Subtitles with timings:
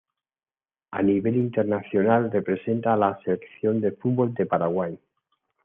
[0.89, 4.99] A nivel internacional representa a la Selección de fútbol de Paraguay.